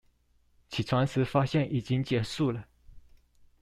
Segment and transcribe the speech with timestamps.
[0.69, 2.65] 起床時發現已經結束了